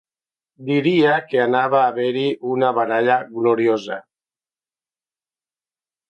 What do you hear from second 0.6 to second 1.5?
Diria que